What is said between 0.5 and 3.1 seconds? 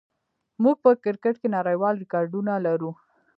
موږ په کرکټ کې نړیوال ریکارډونه لرو.